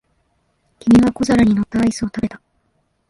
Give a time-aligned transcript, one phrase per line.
[0.79, 2.41] 君は小皿に乗ったアイスを食べた。